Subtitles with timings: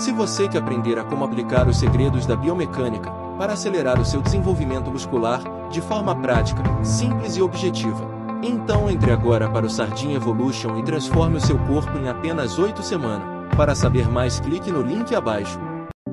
[0.00, 4.22] Se você quer aprender a como aplicar os segredos da biomecânica para acelerar o seu
[4.22, 8.08] desenvolvimento muscular de forma prática, simples e objetiva,
[8.42, 12.82] então entre agora para o Sardinha Evolution e transforme o seu corpo em apenas 8
[12.82, 13.28] semanas.
[13.54, 15.60] Para saber mais, clique no link abaixo.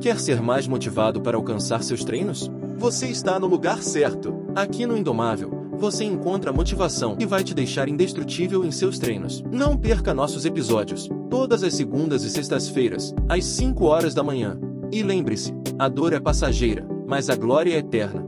[0.01, 2.51] Quer ser mais motivado para alcançar seus treinos?
[2.77, 4.35] Você está no lugar certo.
[4.53, 9.41] Aqui no Indomável, você encontra a motivação que vai te deixar indestrutível em seus treinos.
[9.49, 14.59] Não perca nossos episódios, todas as segundas e sextas-feiras, às 5 horas da manhã.
[14.91, 18.25] E lembre-se, a dor é passageira, mas a glória é eterna.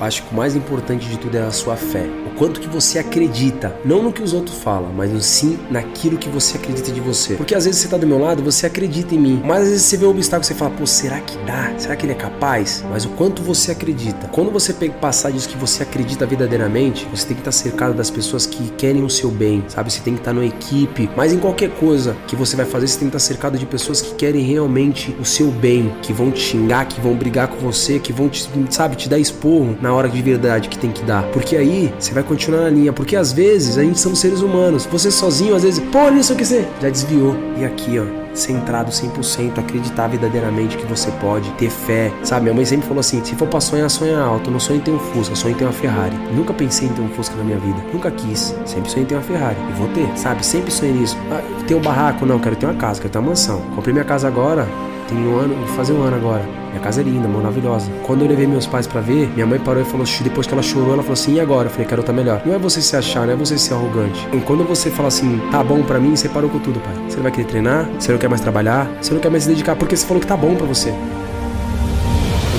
[0.00, 2.06] Acho que o mais importante de tudo é a sua fé.
[2.26, 6.28] O quanto que você acredita, não no que os outros falam, mas sim naquilo que
[6.28, 7.34] você acredita de você.
[7.34, 9.82] Porque às vezes você tá do meu lado, você acredita em mim, mas às vezes
[9.86, 11.72] você vê um obstáculo e você fala, pô, será que dá?
[11.78, 12.84] Será que ele é capaz?
[12.90, 14.28] Mas o quanto você acredita.
[14.28, 18.44] Quando você passar disso que você acredita verdadeiramente, você tem que estar cercado das pessoas
[18.44, 19.90] que querem o seu bem, sabe?
[19.90, 22.98] Você tem que estar numa equipe, mas em qualquer coisa que você vai fazer, você
[22.98, 26.40] tem que estar cercado de pessoas que querem realmente o seu bem, que vão te
[26.40, 30.08] xingar, que vão brigar com você, que vão te, sabe, te dar esporro na hora
[30.08, 31.22] de verdade que tem que dar.
[31.30, 32.92] Porque aí você vai continuar na linha.
[32.92, 34.84] Porque às vezes a gente somos seres humanos.
[34.86, 37.36] Você sozinho, às vezes, pô, não sei o que já desviou.
[37.56, 42.12] E aqui, ó, centrado 100%, acreditar verdadeiramente que você pode, ter fé.
[42.24, 44.50] Sabe, minha mãe sempre falou assim: se for pra sonhar, sonha alto.
[44.50, 46.16] Não sonho em ter um Fusca, sonho em ter uma Ferrari.
[46.34, 47.78] Nunca pensei em ter um Fusca na minha vida.
[47.92, 48.56] Nunca quis.
[48.64, 49.56] Sempre sonhei em ter uma Ferrari.
[49.70, 50.44] E vou ter, sabe?
[50.44, 51.16] Sempre sonhei nisso.
[51.30, 53.60] Ah, ter um barraco, não, quero ter uma casa, quero ter uma mansão.
[53.76, 54.66] Comprei minha casa agora,
[55.08, 56.42] tem um ano, vou fazer um ano agora.
[56.70, 57.90] Minha casa é linda, maravilhosa.
[58.04, 60.62] Quando eu levei meus pais para ver, minha mãe parou e falou: depois que ela
[60.62, 61.68] chorou, ela falou assim: e agora?
[61.68, 62.42] Eu falei: quero estar melhor.
[62.44, 64.28] Não é você se achar, não é você ser arrogante.
[64.32, 66.94] E quando você fala assim: tá bom para mim, você parou com tudo, pai.
[67.08, 69.48] Você não vai querer treinar, você não quer mais trabalhar, você não quer mais se
[69.48, 70.94] dedicar porque você falou que tá bom para você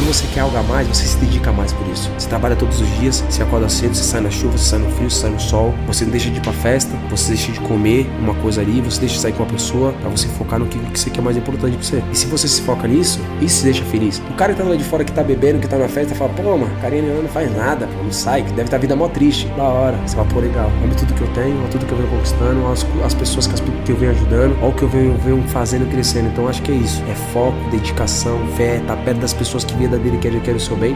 [0.07, 2.09] você quer algo a mais, você se dedica mais por isso.
[2.17, 4.89] Você trabalha todos os dias, você acorda cedo, você sai na chuva, você sai no
[4.91, 7.59] frio, você sai no sol, você não deixa de ir pra festa, você deixa de
[7.59, 10.65] comer uma coisa ali, você deixa de sair com uma pessoa para você focar no
[10.65, 12.03] que, que você quer mais importante pra você.
[12.11, 14.21] E se você se foca nisso, isso se deixa feliz.
[14.29, 16.31] O cara que tá lá de fora que tá bebendo, que tá na festa, fala,
[16.33, 18.95] pô, mano, carinha não faz nada, pô, não sai, que deve estar tá a vida
[18.95, 19.47] mó triste.
[19.57, 19.97] Da hora.
[20.05, 20.71] Você fala, pô, legal.
[20.83, 23.53] Olha tudo que eu tenho, olha tudo que eu venho conquistando, as, as pessoas que,
[23.55, 26.27] as, que eu venho ajudando, o que eu venho, venho fazendo crescendo.
[26.29, 27.03] Então acho que é isso.
[27.09, 30.95] É foco, dedicação, fé, tá perto das pessoas que verdadeiramente querem, querem o seu bem?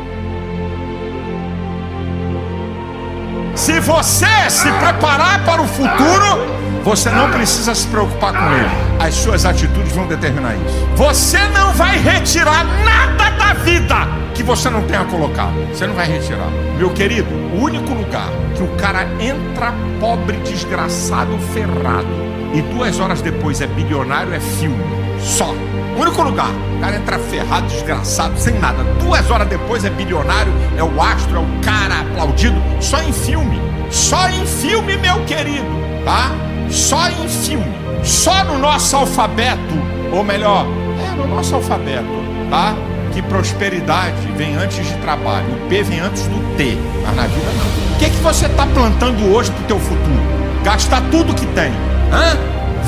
[3.56, 8.70] Se você se preparar para o futuro, você não precisa se preocupar com ele.
[9.00, 10.88] As suas atitudes vão determinar isso.
[10.96, 13.96] Você não vai retirar nada da vida
[14.34, 15.54] que você não tenha colocado.
[15.72, 16.50] Você não vai retirar.
[16.78, 22.08] Meu querido, o único lugar que o cara entra pobre, desgraçado, ferrado
[22.54, 25.01] e duas horas depois é bilionário é filme.
[25.24, 25.54] Só.
[25.98, 26.50] Único lugar.
[26.78, 28.84] O cara entra ferrado, desgraçado, sem nada.
[29.00, 32.62] Duas horas depois é bilionário, é o astro, é o cara aplaudido.
[32.80, 33.62] Só em filme.
[33.90, 35.66] Só em filme, meu querido.
[36.04, 36.32] Tá?
[36.70, 37.72] Só em filme.
[38.04, 39.76] Só no nosso alfabeto.
[40.12, 42.08] Ou melhor, é no nosso alfabeto.
[42.50, 42.74] Tá?
[43.14, 45.46] Que prosperidade vem antes de trabalho.
[45.54, 46.78] O P vem antes do T.
[47.06, 47.96] Mas na vida não.
[47.96, 50.22] O que, é que você está plantando hoje pro teu futuro?
[50.64, 51.72] Gastar tudo que tem.
[52.12, 52.38] Hã?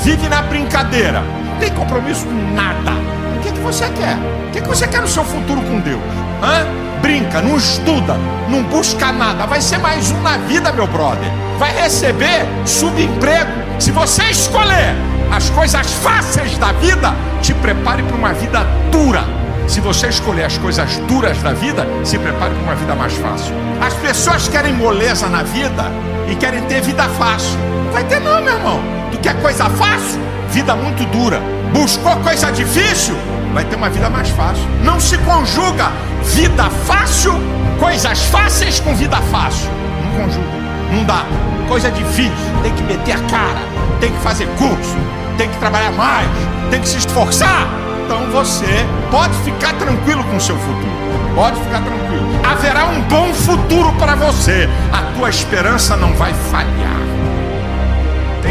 [0.02, 1.22] Vive na brincadeira
[1.60, 2.92] tem compromisso com nada.
[3.36, 4.16] O que, é que você quer?
[4.48, 6.00] O que, é que você quer no seu futuro com Deus?
[6.42, 6.84] Hã?
[7.00, 8.16] Brinca, não estuda,
[8.48, 9.46] não busca nada.
[9.46, 11.30] Vai ser mais um na vida, meu brother.
[11.58, 13.50] Vai receber subemprego.
[13.78, 14.94] Se você escolher
[15.30, 19.24] as coisas fáceis da vida, te prepare para uma vida dura.
[19.66, 23.54] Se você escolher as coisas duras da vida, se prepare para uma vida mais fácil.
[23.80, 25.84] As pessoas querem moleza na vida
[26.30, 27.58] e querem ter vida fácil.
[27.84, 28.80] Não vai ter não, meu irmão.
[29.10, 30.23] Tu quer coisa fácil?
[30.54, 31.42] Vida muito dura.
[31.72, 33.16] Buscou coisa difícil,
[33.52, 34.64] vai ter uma vida mais fácil.
[34.84, 35.90] Não se conjuga
[36.22, 37.32] vida fácil,
[37.80, 39.68] coisas fáceis com vida fácil.
[40.04, 40.46] Não conjuga,
[40.92, 41.24] não dá.
[41.68, 42.32] Coisa difícil,
[42.62, 43.58] tem que meter a cara,
[43.98, 44.96] tem que fazer curso,
[45.36, 46.28] tem que trabalhar mais,
[46.70, 47.66] tem que se esforçar.
[48.04, 50.94] Então você pode ficar tranquilo com o seu futuro.
[51.34, 52.28] Pode ficar tranquilo.
[52.48, 54.68] Haverá um bom futuro para você.
[54.92, 57.13] A tua esperança não vai falhar.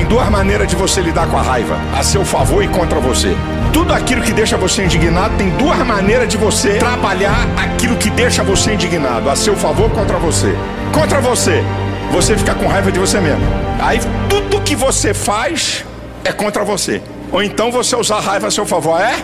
[0.04, 3.34] Tem duas maneiras de você lidar com a raiva: a seu favor e contra você.
[3.72, 8.44] Tudo aquilo que deixa você indignado tem duas maneiras de você trabalhar aquilo que deixa
[8.44, 10.54] você indignado: a seu favor contra você.
[10.94, 11.64] Contra você,
[12.12, 13.46] você fica com raiva de você mesmo.
[13.82, 13.98] Aí
[14.28, 15.86] tudo que você faz
[16.26, 17.02] é contra você.
[17.32, 19.00] Ou então você usar a raiva a seu favor.
[19.00, 19.16] É?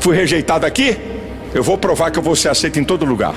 [0.00, 0.98] Fui rejeitado aqui?
[1.54, 3.34] Eu vou provar que eu vou ser aceito em todo lugar.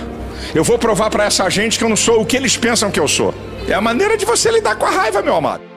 [0.54, 3.00] Eu vou provar para essa gente que eu não sou o que eles pensam que
[3.00, 3.34] eu sou.
[3.66, 5.75] É a maneira de você lidar com a raiva, meu amado.